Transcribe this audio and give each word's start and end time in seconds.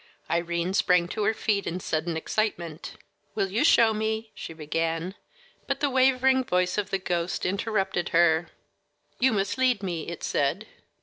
Irene 0.31 0.73
sprang 0.73 1.07
to 1.09 1.23
her 1.25 1.33
feet 1.35 1.67
in 1.67 1.79
sudden 1.79 2.17
excitement. 2.17 2.93
"Will 3.35 3.51
you 3.51 3.63
show 3.63 3.93
me" 3.93 4.31
she 4.33 4.51
began; 4.51 5.13
but 5.67 5.79
the 5.79 5.91
wavering 5.91 6.43
voice 6.43 6.79
of 6.79 6.89
the 6.89 6.97
ghost 6.97 7.45
interrupted 7.45 8.09
her. 8.09 8.49
"You 9.19 9.31
must 9.31 9.59
lead 9.59 9.83
me," 9.83 10.07
it 10.07 10.23
said. 10.23 10.65